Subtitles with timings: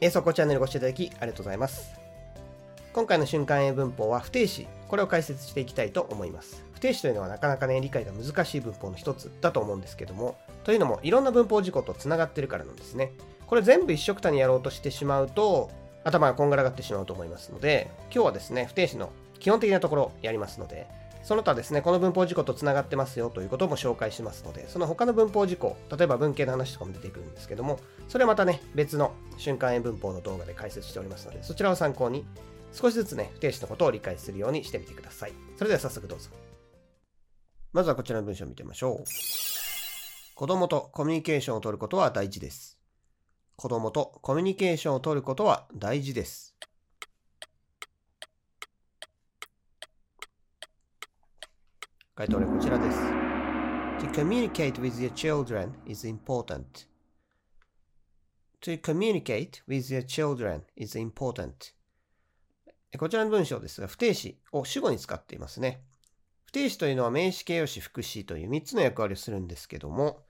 [0.00, 1.92] 英速チャンネルご視聴いただきありがとうございます。
[2.92, 6.64] 今回の瞬間英文法は不定詞、これを解説していきたいと思います。
[6.72, 13.10] 不定詞というのはなかなかね、理解が難しい文法の一つだと思うんですけども、というのもいろんな文法事項とつながってるからなんですね。
[13.48, 15.68] これ全部一緒くたにやろうとしてしまうと、
[16.04, 19.10] 頭がこんがらがってしまうと思いますので、今日はですね、不定詞の
[19.40, 20.86] 基本的なところやりますので、
[21.22, 27.78] その他ですね、この文法事項とつながってますよということも紹介しますので、その他の文法事項、例えば文系の話とかも出てくるんですけども、
[28.08, 32.24] それはまたね、別の瞬間英文法の動画で解説しておりますので、そちらを参考に
[32.72, 35.32] 少しずつね、不定詞のことを理解するようにしてみてください。
[35.56, 36.30] それでは早速どうぞ。
[37.72, 39.04] まずはこちらの文章を見てみましょう。
[40.34, 42.78] 子供とコミュニケーションを取ることは大事です。
[43.56, 46.54] 子供とコミュニケーションを取ることは大事です。
[52.18, 52.98] 回答例こちらです。
[52.98, 56.88] To communicate with your children is important.
[58.62, 61.52] To communicate with your children is important.
[62.98, 65.84] こちらの文章ですが、不定詞を主語に使っていますね。
[66.46, 70.24] 不定詞というのは名詞形容詞副詞という3つの役割をするんですけども、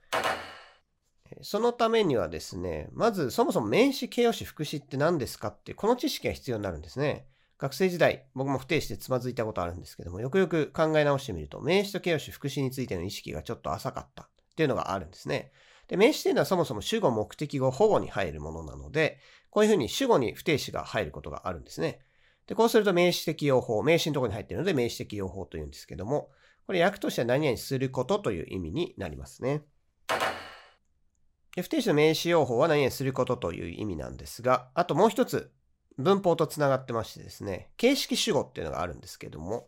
[1.41, 7.25] そのためにはですね、まずそもそも名詞形容詞副詞って何ですかってこの知識が必要になるんですね。
[7.59, 15.51] 学生時代、僕も不定詞でつまずいたことあるんですけども、よくよく考え直してみると、名詞と形容詞、副詞についての意識がちょっと浅かったっていうのがあるんですね。
[15.89, 21.99] で、名詞というのはそもそも主語、目的語、保護に入るものなので、こういうふうに主語に不定詞が入ることがあるんですね。
[22.47, 26.29] で、こうすると名詞的用法、名詞のところに入っているので名詞的用法というんですけども、
[26.65, 29.63] これ訳としては何々することという意味になりますね。
[31.55, 35.51] で不定詞の名詞用法は何々することという意味なんですが、あともう一つ
[35.99, 39.67] 文法とつながってましてですね、形式主語っていうのがあるんですけども、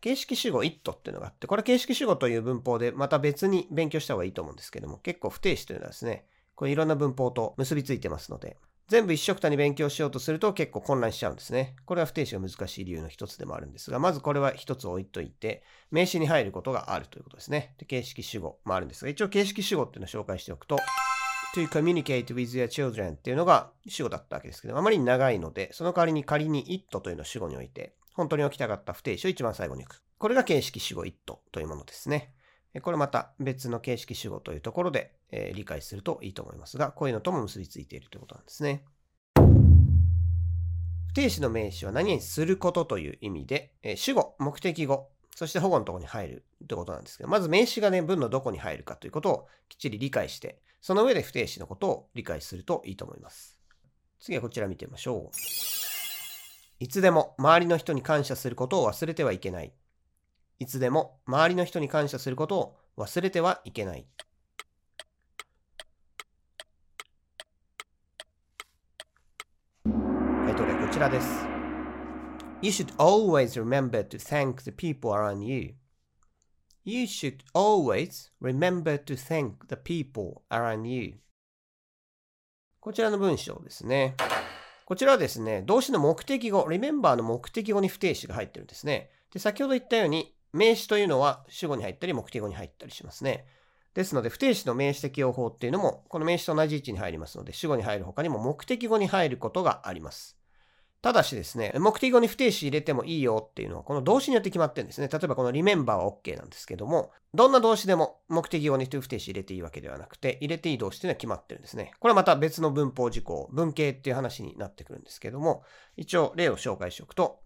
[0.00, 6.24] 形式主語 it っていうのがあって、これ形式主語という文法でまた別に勉強した方がいいと思うんですけども、結構不定詞というのはですね、
[6.54, 8.56] これいろんな文法と結びついてますので、
[8.88, 11.76] 全部一緒くたに勉強しようとすると結構混乱しちゃうんですね。
[11.86, 17.74] これは不定詞が難しい理由の一つでもあるんですが、まずこれは一つ置いといて、名詞に入ることがあるということですね。
[17.78, 20.76] で形式主語もあるんですが、一応形式主語っていうのを紹介しておくと、
[21.54, 30.02] to communicate with your children っていうのが主語だったわけですけど、あまりに長いので、その代わりに仮に it というのを主語に置いて、本当に起きたかった不定詞を一番最後に置く。
[30.18, 32.34] これが形式主語 it というものですね。
[32.80, 38.84] これまた別の形式主語というところで、え、理解するといいと思いますが、こういうのとも結びついているということなんですね。
[41.08, 53.56] 不定詞の名詞は何々することという意味で、え、主語、目的語、そして保護のところに入るってことなんですけど、まず名詞がね、文のどこに入るかということをきっちり理解して、その上で不定詞のことを理解するといいと思います。
[54.18, 55.36] 次はこちら見てみましょう。
[56.80, 59.72] いつでも周りの人に感謝することを忘れてはいけない。
[60.58, 64.06] いつでも周りの人に感謝することを忘れてはいけない。
[69.84, 71.28] 回答例こちらです。
[72.60, 75.74] You should always remember to thank the people around you.
[76.84, 81.14] You should always remember to thank the people around you.
[82.80, 84.16] こちらの文章ですね。
[84.84, 89.10] こちらはですね、動詞の目的語、remember の目的語に不定詞が入ってるんですね。
[89.32, 93.46] で、先ほど言ったように、名詞というのは主語に入ったり目的語に入ったりしますね。
[93.94, 100.36] ですので、不定詞の名詞的用法っていうのも、この名詞と同じ位置に入りますので、主語に入る他にも目的語に入ることがあります。
[101.02, 105.08] ただしですね、目的語に不定詞入れてもいいよっていうのは、この動詞によって決まってるんですね。
[105.08, 111.92] 例えばこの remember は OK なんですけども、どんな動詞でも目的語に不定詞入れていいわけではなくて、入れていい動詞っていうのは決まってるんですね。
[111.98, 115.64] これはまた別の文法事項、文系っていう話になってくるんですけども、
[115.96, 117.40] 一応例を紹介しておくと、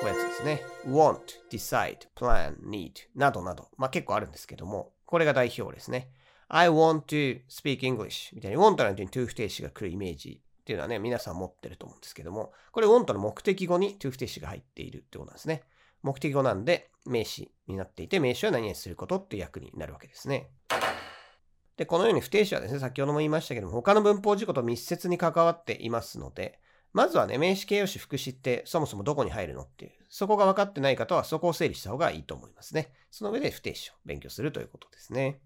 [0.00, 0.62] こうやつですね。
[0.88, 6.10] want, decide, plan, need などなど、まあ結構あるんですけども、これが代表ですね。
[6.48, 15.64] I want to speak English みたいに want なんてに to 不定詞が来るイメージっていうのはね、皆さん持ってると思うんですけども、これ want の目的語に to 不定詞が入っているってことなんですね。
[16.02, 20.48] 目的語なんで名詞になっていて、名詞は何々することっていう役になるわけですね。
[21.76, 26.60] で、このように不定詞はですね、先ほども言いましたけども、他の文法事項と密接に関わっていますので、
[26.92, 32.92] まずはね、名詞形容詞副詞ってそもそもどこに入るのっていう、そこが分かってない方はそこを整理した方がいいと思いますね。
[33.10, 35.40] その上で不定詞を勉強するということですね。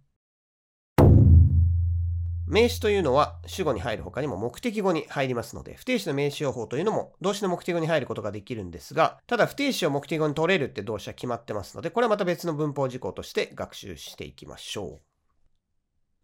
[2.46, 15.00] 名詞というのは主語に入る他にも目的語に入りますので、不定詞の名詞用法というのも動詞の目的語に入ることができるんですが、ただ不定詞を目的語に取れるって動詞は決まってますので、これはまた別の文法事項として学習していきましょう。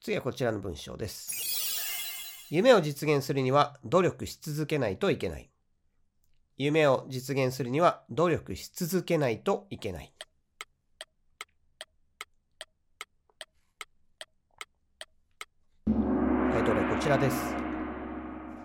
[0.02, 2.46] 次はこちらの文章です。
[2.50, 5.50] 夢を実現するには努力し続けないといけない。
[6.58, 10.12] 夢を実現するには努力し続けないといけない。
[16.60, 17.36] 回答例こちらです。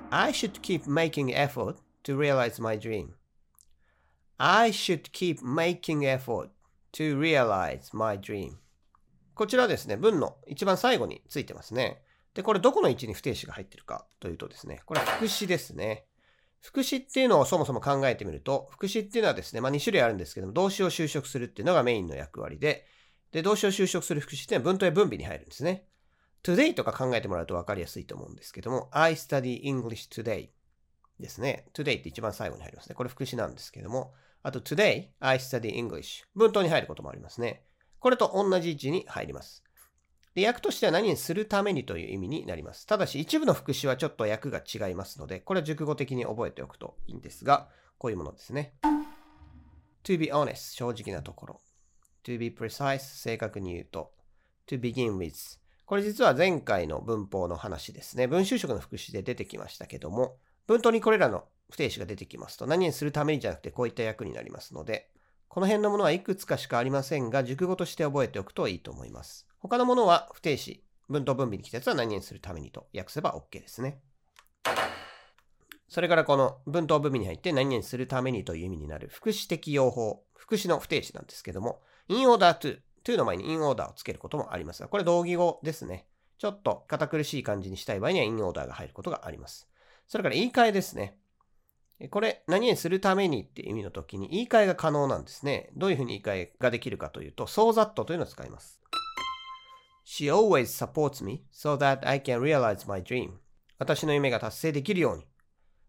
[0.10, 3.12] I should keep making effort to realize my dream.
[4.38, 6.50] I should keep making effort
[6.92, 8.56] to realize my dream.
[9.34, 12.02] こちらですね、文の一番最後についてますね。
[12.34, 16.06] で、これどこの位置に不定詞が入ってるかというとですね、これは副詞ですね。
[16.60, 22.86] 副詞っていうのをそもそも考えてみると、副詞っていうのはですね、まあ2種類あるんですけども、動詞を修飾するっていうのがメインの役割で、
[23.32, 25.86] で、動詞を修飾する副詞っていうのは文頭や文尾に入るんですね。
[26.46, 30.50] Today とか考えてもらうと分かりやすいと思うんですけども、I study English today
[31.20, 31.66] ですね。
[31.74, 32.94] today って一番最後に入りますね。
[32.94, 34.14] これ副詞なんですけども、
[34.44, 37.64] あと today I study English 文頭に入ることもありますね。
[38.00, 39.64] これと同じ位置に入ります。
[40.36, 42.86] で、訳としては何にするためにという意味になります。
[42.86, 48.76] ただし、一部の副詞はちょっと訳が違いますので、これは熟語的に覚えておくといいんですが、こういうものですね。
[50.04, 51.62] to be honest 正直なところ。
[52.24, 54.12] to be precise 正確に言うと。
[54.68, 58.28] to begin with これ実は前回の文法の話ですね。
[58.28, 65.12] 文集色の副詞で出てきましたけども、文頭にこれらの不定詞が出てきますと、何にするためにじゃなくてこういった役になりますので、
[65.48, 69.48] この辺のものはいくつかしかありませんが、熟語として覚えておくといいと思います。
[69.60, 74.00] 他のものは不定詞、文頭分尾に来たやつは何にするためにと訳せば OK ですね。
[75.88, 86.08] それからこの文頭部尾に入って何々するためにという意味になる副詞的用法、副詞の不定詞なんですけども、in order to to の前に in order をつけることもありますが、これ同義語ですね。
[86.38, 89.70] ちょっと堅苦しい感じにしたい場合には in order が入ることがあります。
[90.08, 91.18] それから言い換えですね。
[92.10, 95.70] これ、何々するためにって意味の時に言い換えが可能なんですね。
[95.76, 98.82] どういうふうに言い換えができるかというと、so that というのを使います。
[100.06, 103.32] She always supports me so that I can realize my dream.
[103.80, 105.26] 私の夢が達成できるように。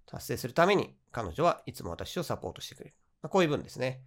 [0.06, 2.94] 達成するために彼女はいつも私をサポートしてくれる。
[3.28, 4.02] こういう文ですね。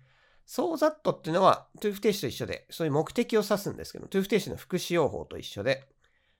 [0.49, 5.87] So that っていうのは to 不定詞と一緒で、そういう目的を指すんですけど、to 不定詞の副詞用法と一緒で、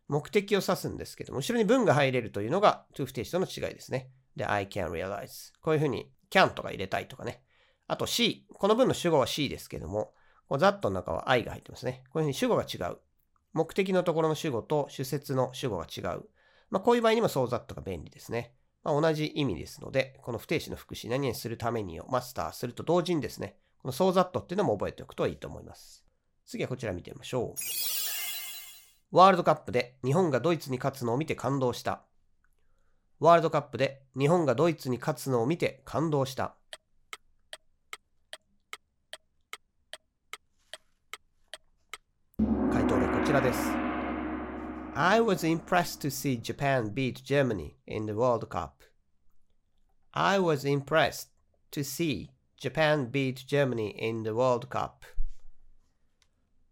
[0.08, 4.10] 目的を指すんですけども、後ろに文が入れるというのが to 不定詞との違いですね。
[4.36, 5.54] で、I can realize。
[5.62, 7.44] こういうふうに can とか入れたいとかね。
[7.88, 8.46] あと she。
[8.52, 10.14] この文の主語は she ですけども、
[10.50, 12.04] that の中は I が入ってますね。
[12.12, 12.98] こういうふうに主語が違う。
[13.54, 16.24] 目的のところの主語と主節の主語が違う。
[16.72, 18.56] まあ、こういう場合にも so that が便利ですね。
[18.84, 26.06] まあ、同じ意味ですので、この不定詞の副詞、何々するためにをマスターすると同時にですね、この so that っていうのも覚えておくといいと思います。
[26.46, 29.16] 次はこちら見てみましょう。
[29.16, 32.04] ワールドカップで日本がドイツに勝つのを見て感動した。
[33.20, 36.56] ワールドカップで日本がドイツに勝つのを見て感動した。
[42.72, 43.60] 回答例こちらです。
[44.96, 48.84] I was impressed to see Japan beat Germany in the World Cup.
[50.12, 51.30] I was impressed
[51.72, 54.92] to see Japan beat Germany in the World Cup.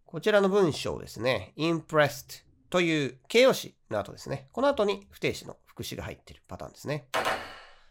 [0.05, 1.53] こちらの文章ですね。
[1.57, 4.49] impressed という形容詞の後ですね。
[4.51, 7.07] この後に不定詞の副詞が入っているパターンですね。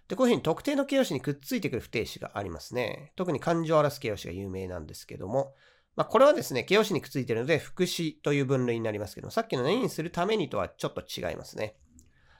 [0.08, 3.12] で、こういうふうに特定の形容詞にくっついてくる不定詞がありますね。
[3.16, 5.54] 特に感情を表す形容詞が有名なんですけども、
[5.96, 11.76] まあ、これはですね、形容詞にくっついているので、副詞という分類になりますけども、さっきの何にするためにとはちょっと違いますね。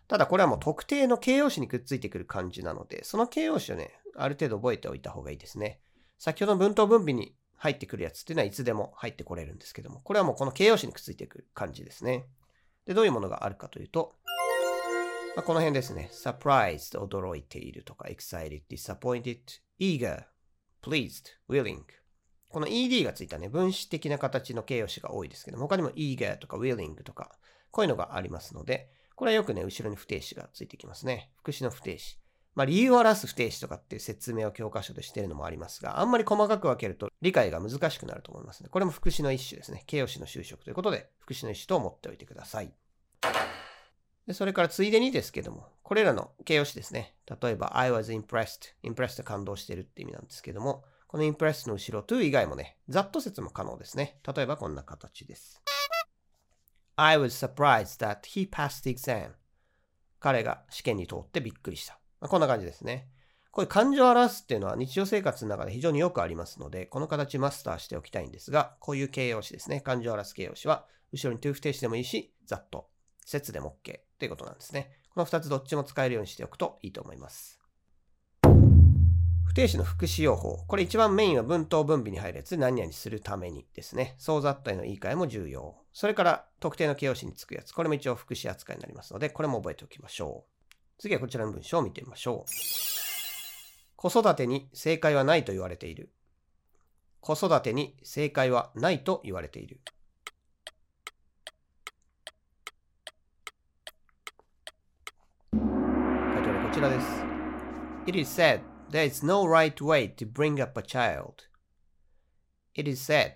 [0.07, 5.81] ただこれはもう特定の形容詞にくっついてくる感じなので、その形容詞をね、ある程度覚えておいた方がいいですね。
[6.19, 12.27] 先ほどの文頭分尾に入ってくるやつっていうのはいつでも入ってこれるんですけども、これはもうこの形容詞にくっついてくる感じですね。
[12.87, 14.15] で、どういうものがあるかというと、
[15.35, 16.09] まあ、この辺ですね。
[16.13, 19.39] surprised 驚いているとか excited, disappointed,
[19.79, 20.25] eager,
[20.83, 21.83] pleased, willing
[22.49, 27.33] この ed がついたね、分子的な形の形容詞が多いですけども、他にも eager とか willing とか、
[27.71, 31.31] こういうのがありますので、これはよくね、後ろに不定詞がついてきますね。
[31.37, 32.19] 副詞の不定詞。
[32.57, 38.71] まあ、理由を表す不定詞とかっていう説明を教科書でしているのもありますが、あんまり細かく分けると理解が難しくなると思いますね。
[38.71, 39.85] これも副詞の一種ですね。
[39.87, 42.73] 形容詞の修飾ということで、副詞の一種と思っておいてください。
[44.27, 47.15] でそれからついでにですけども、これらの形容詞ですね。
[47.41, 48.73] 例えば、I was impressed。
[48.83, 54.19] impressed 感動してるって意味なんですけども、この impressed の後ろ to 以外もね、ざっと説も可能ですね。
[54.35, 55.63] 例えばこんな形です。
[56.97, 59.33] I was surprised that he passed the exam.
[60.19, 62.01] 彼が試験に通ってびっくりした。
[62.27, 63.09] ま、こんな感じですね。
[63.51, 69.81] こういう感情を表すっていうのは日常生活の中で非常によくありますので、この形マスターしておきたいんですが、こういう形容詞ですね。
[69.81, 72.89] 感情を表す形容詞は、後ろに to 不定詞でもいいし、ざっと、
[73.25, 74.91] 説でも OK ということなんですね。
[75.15, 77.59] この2つどっちも使えるようにしておくといいと思います。
[79.47, 80.67] 不定詞の副詞用法。
[80.67, 84.17] これ一番メインは文頭分尾に入るやつ何々するためにですね。
[84.19, 85.77] そうざったへの言い換えも重要。
[85.95, 87.73] それから特定の形容詞につくやつ。
[87.73, 90.56] これも一応副詞扱いになりますので、これも覚えておきましょう。
[90.99, 92.51] 次はこちらの文章を見てみましょう。
[93.97, 96.11] 子育てに正解はないと言われている。
[97.21, 99.81] 子育てに正解はないと言われている。
[105.53, 107.07] ここちらです。
[108.07, 108.61] It is said
[108.91, 111.47] there is no right way to bring up a child.
[112.75, 113.33] It is said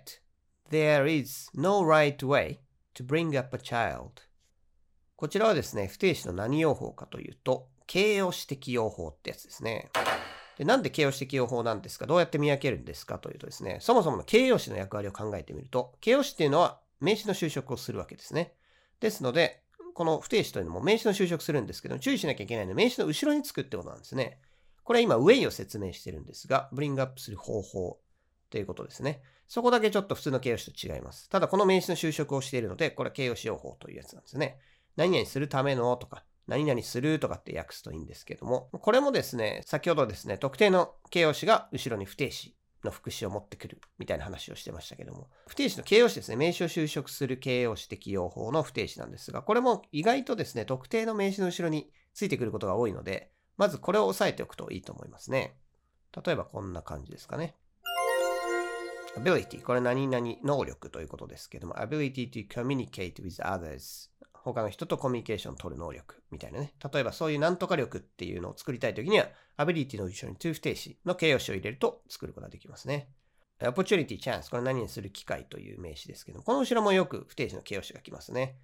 [0.69, 2.59] there is no right way
[2.95, 4.30] to bring up a child.
[5.21, 9.91] こちらはですね、不定詞の何用法かというと、形容詞的用法ってやつですね。
[10.57, 12.07] でなんで形容詞的用法なんですか？
[12.07, 18.53] どうやって見分けるんですかというとですね、そもそもの形容詞の役割を考えてみると、形容詞っていうのは名詞の修飾をするわけですね。
[18.99, 19.61] ですので、
[19.93, 24.39] この不定詞というのも名詞の修飾するんですけど、注意しなきゃいけないのは名詞の後ろにつくってことなんですね。
[24.83, 27.99] これは今、ウェイを説明してるんですが、ブリングアップする方法
[28.49, 29.21] ということですね。
[29.47, 31.29] そこだけちょっと普通の形容詞と違います。
[31.29, 34.57] ただ、この名詞の修飾をしているので、これは形容詞用法というやつなんですね。
[34.95, 55.55] 何々するためのとか、何々するとかって訳すといいんですけども、これもですね、先ほどですね、特定の形容詞が後ろに不定詞の副詞を持ってくるみたいな話をしてましたけども、不定詞の形容詞ですね、名詞を修飾する形容詞的用法の不定詞なんですが、これも意外とですね、特定の名詞の後ろについてくることが多いので、まずこれを押さえておくといいと思いますね。
[56.25, 57.55] 例えばこんな感じですかね。
[59.17, 64.09] ability これ何々能力ということですけども ability to communicate with others
[64.43, 66.73] 他の人とコミュニケーションを取る能力みたいなね。
[66.91, 73.09] 例えばそういうなんとか力っていうのを作りたいときには、ability の後ろに to 不定詞の形容詞を入れると作ることができますね。
[73.59, 78.57] opportunity, chance これ何にする機会という名詞ですけども、この後ろもよく不定詞の形容詞が来ますね。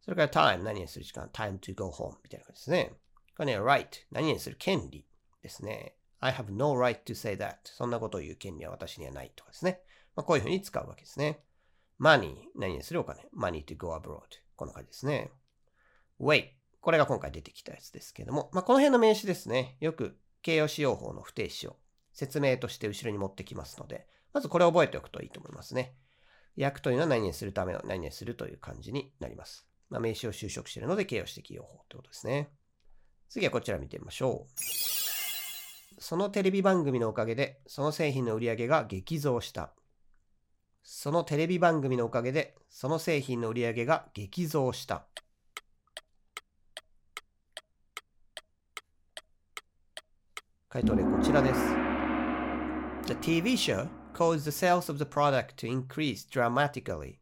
[0.00, 2.92] それから time 何にする時間 time to go home みたいな感じですね。
[3.36, 5.06] これね、right 何にする権利
[5.42, 5.94] ですね。
[6.20, 9.82] I have no right to say that そんなことを言う権利は私にはないとかですね。
[10.16, 11.40] まあ、こういうふうに使うわけですね。
[12.00, 14.20] money 何にするお金 money to go abroad
[14.56, 15.30] こんな感じですね。
[16.20, 19.76] way これが今回出てきたやつですけども、まあ、この辺の名詞ですね。
[19.80, 21.76] よく形容詞用法の不定詞を
[22.12, 25.94] 説明として後ろに持ってきますので、まずこれを覚えておくといいと思いますね。
[26.56, 29.66] 訳というのは何々するための何々するという感じになります。
[29.90, 32.50] まあ、名詞を修飾しているので形容詞的用法ということですね。
[33.28, 34.60] 次はこちら見てみましょう。
[35.98, 39.72] そのテレビ番組のおかげで、その製品の売り上げが激増した。
[40.88, 45.04] そのテレビ番組のおかげで、その製品の売り上げが激増した。
[50.68, 51.60] 回答例こちらです。
[53.08, 57.18] The TV show caused the sales of the product to increase dramatically.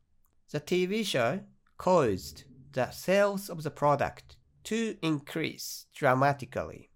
[0.50, 1.40] The TV show
[1.78, 6.90] caused the sales of the product to increase dramatically.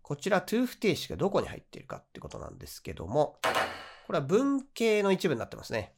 [0.00, 3.38] こちら to 不定詞がどこに入っているかってことなんですけども、
[4.10, 5.94] これは文系の一部になってますね。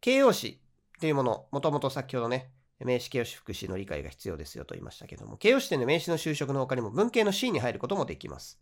[0.00, 0.60] 形容詞
[0.96, 8.58] っていうもの、もともと先ほどね、名詞形容詞副詞の理解が必要ですよと言いましたけども、形容詞というの名詞の修飾の他にも文系の C に入ることもできます。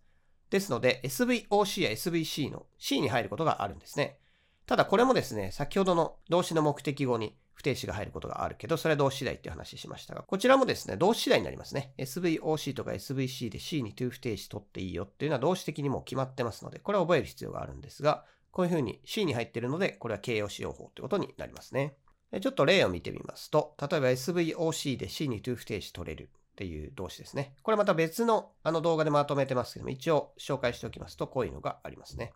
[0.50, 4.18] ですので、SVOC や SVC の C に入ることがあるんですね。
[4.66, 11.94] ただこれもですね、先ほどの動詞の目的語に不定詞が入ることがあるけど、それは動詞次第っていう話しましたが、こちらもですね、動詞次第になりますね。
[11.96, 18.26] SVOC とか SVC で C に to 不定詞取っていいよっていうのは動詞的にも決まってますので、これは覚える必要があるんですが、
[18.56, 21.98] こういうふうに C に入っているので、これは形容詞用法ということになりますね。
[22.40, 27.52] ちょっと例を見てみますと、例えば SVOC で C に to 不定詞取れるっていう動詞ですね。
[27.62, 32.32] これまた別のあの動画でまとめてますけども、一応紹介しておきますと、こういうのがありますね。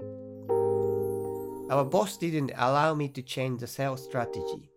[1.70, 4.68] Our boss didn't allow me to change the sales strategy.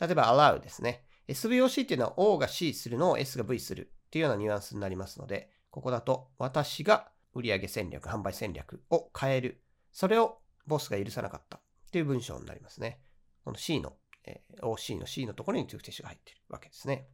[0.00, 1.02] 例えば allow ですね。
[1.26, 9.60] SVOC っていうのは O が C するのを S が V するっていうようなニュアンスになりますので、ここだと私が売上戦略、販売戦略を変える。
[9.90, 11.60] それをボスが許さなかったっ
[11.90, 13.00] ていう文章になりますね。
[13.44, 13.94] この C の、
[14.24, 17.08] えー、OC の C のところに to 不定詞が入っているわけですね。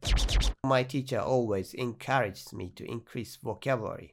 [0.63, 4.11] My teacher always encourages me to increase vocabulary.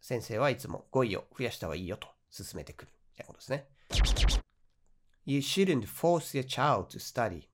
[0.00, 2.92] 先生はいつも語彙を増やした方がいいよと勧めてくる。
[3.14, 3.68] みたいなことですね。
[5.24, 7.48] You shouldn't force your child to study.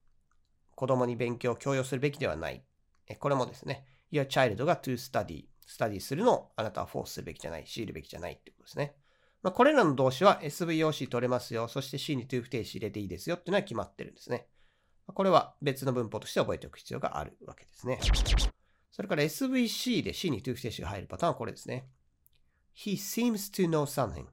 [0.74, 2.64] 子供に勉強を強要するべきではない。
[3.18, 5.46] これもですね、Your child が to study。
[5.66, 8.94] スタディするのをあなたはフォースするべきじゃない、強いるべきじゃないってことですね。
[9.42, 11.66] まあ、これらの動詞は SVOC 取れますよ。
[11.68, 14.46] そして C に to 不定詞入れていいですよっていうのは決まってるんですね。
[15.06, 17.98] これは別の文法として覚えておく必要があるわけですね。
[18.92, 21.88] それから SVC で C に to 不定詞が入るパターンはこれですね。
[22.76, 24.26] He seems to know something.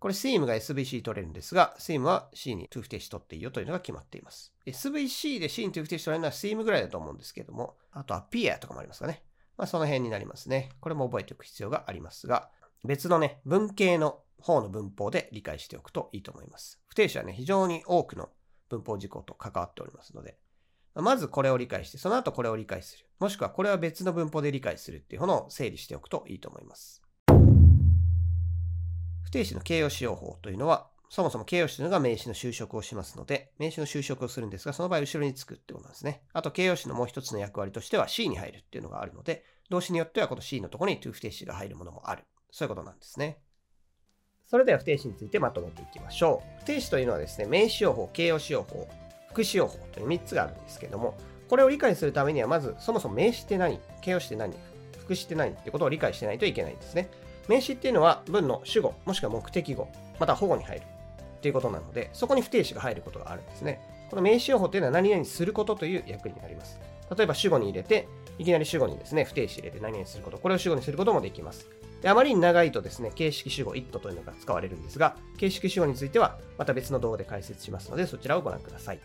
[0.00, 4.52] これ seem が SVC 取れるんですが、seem は C に to 不定詞取っていいよというのが決まっています。
[4.66, 9.22] SVC で C に to 不定詞取れるのは seem ぐらいだと思うんですけども、あと appear とかもありますかね。
[9.56, 10.70] まあその辺になりますね。
[10.80, 12.50] これも覚えておく必要がありますが、
[12.84, 16.78] 別のね、文系の方の文法で理解しておくといいと思います。
[16.86, 18.28] 不定詞はね、非常に多くの
[18.68, 20.36] 文法事項と関わっておりますので、
[20.94, 23.06] まずこれを理解して、その後これを理解する。
[23.18, 27.02] もしくはこれは別の文法で理解するっていうものを整理しておくといいと思います。
[29.22, 36.22] 不定詞の形容詞用法というのは、そもそも形容詞というのが名詞の修飾をしますので、名詞の修飾をするんですが、その場合後ろにつくってことなんですね。
[36.34, 42.24] あと形容詞のもう一つの役割としては C に入るっていうのがあるので、動詞によってはこの C のところに to 不定詞が入るものもある。
[42.54, 43.38] そういうことなんですね。
[44.46, 46.60] それでは不定詞についてまとめていきましょう。
[46.60, 48.88] 不定詞というのはですね、名詞用法、形容詞用法、
[49.30, 51.16] 副詞用法という3つがあるんですけども、
[51.48, 54.54] これを理解するためには、まずそもそも名詞って何、形容詞って何、
[55.00, 57.10] 副詞って何ってことを理解してないといけないんですね。
[57.48, 59.88] 名詞っていうのは文の主語、もしくは目的語、
[60.20, 63.80] または保護に入るっていうことなので、そこに不定詞が入ることがあるんですね。
[64.10, 66.78] この名詞用法っていうのは何々することという役になります。
[67.16, 68.06] 例えば主語に入れて、
[68.38, 71.66] いきなり主語にですね、不定詞入れて何々すること、これを主語にすることもできます。
[72.04, 79.00] であまりに長いとですね、形式主語 it というのが使われるんですが、形式主語についてはまた別の動画で解説しますので、そちらをご覧ください。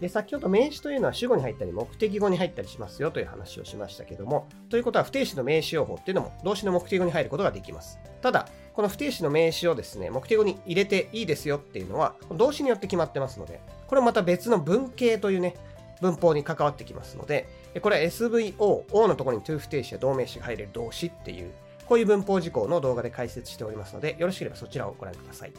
[0.00, 7.98] で、先ほど名詞というのは主語に入ったり目的語に入ったりしますよという話をしましたけども、ということは不定詞の名詞用法っていうのも動詞の目的語に入ることができます。
[8.22, 15.56] ただ、この不定詞の名詞をですね、目的語に入れていいですよっていうのは、動詞によって決まってますので、これまた別の文型というね、
[16.00, 17.46] 文法に関わってきますので、
[17.82, 21.52] これは SVO、O のところに to 不定詞や動名詞が入れる動詞っていう、
[21.86, 25.52] こういう文法事項の動画で解説しておりますので、よろしければそちらをご覧ください。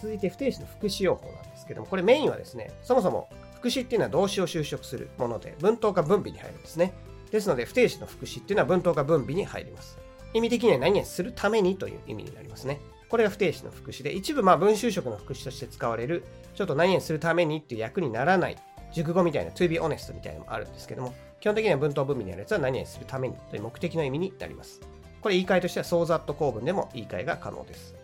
[0.00, 6.92] 続いて不定詞の副詞用法なんですけども、これメインはですね、そもそも副詞っていうのは動詞を修飾するもので、文頭か分尾に入るんですね。
[7.30, 9.98] ですので、不定詞の副詞っていうのは文頭か分尾に入ります。
[10.34, 12.80] 意味的には何々するためにという意味になりますね。
[13.08, 18.56] これが不定詞の副詞で、一部まあ文修飾の副詞として使われる、ちょっと何々するためにっていう役にならない
[18.92, 24.80] 熟語みたいな to be honest みたいなのもあるんですけども、基本的には文頭文尾にあるやつは何々するためにという目的の意味になります。
[25.24, 27.94] これ言い換えとしては、ソーザット構文でも言い換えが可能です。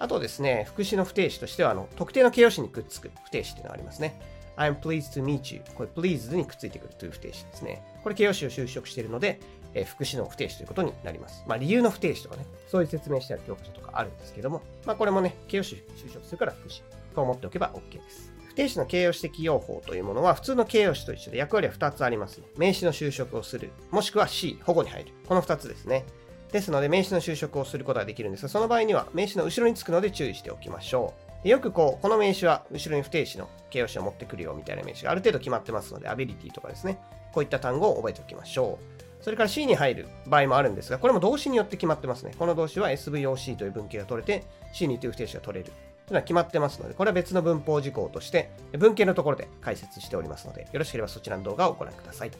[0.00, 4.20] あとですね、副詞の不定詞としては、あの特定の形容詞にくっつく不定詞っていうのがありますね。
[4.56, 5.62] I'm pleased to meet you.
[5.76, 7.84] これ pleased にくっついてくるという不定詞ですね。
[8.02, 9.38] これ形容詞を修飾しているので、
[9.74, 11.44] えー、副詞の不定詞ということになります。
[11.46, 16.82] まあ理由の不定詞とかね、そういう説明してある教科書とかあるんですけども、まあこれもね、形容詞修飾するから副詞
[17.14, 18.32] と思っておけば OK です。
[18.48, 22.46] 不定詞の形容詞的用法というものは普通の形容詞と一緒で役割は2つあります、ね。
[22.56, 25.12] 名詞の修飾をする、もしくは C、保護に入る。
[25.28, 26.04] この2つですね。
[26.52, 31.48] ですので名詞の修飾をすることができるんですが、その場合には名詞の後ろにつくので注意しておきましょう。
[31.48, 36.98] よくこう、この名詞は後ろに不定詞の形容詞を持ってくるよみたいな名詞がある程度決まってますので、アビリティとかですね、
[37.32, 39.22] こういった単語を覚えておきましょう。
[39.22, 42.32] それから C に入る場合もあるんですが、これも動詞によって決まってますね。
[42.38, 45.70] この動詞は SVOC という文型が取れて、C にという不定詞が取れる。
[45.70, 45.76] とい
[46.10, 52.30] うのは決まってますので、これは別の文法事項として、文系のところで解説しておりますので、よろしければそちらの動画をご覧ください。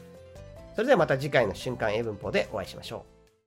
[0.75, 3.20] それではまた次回の瞬間英文法でお会いしましょう。